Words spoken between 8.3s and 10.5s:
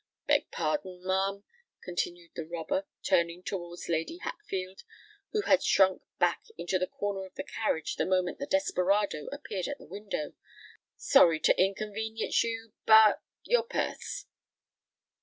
the desperado appeared at the window;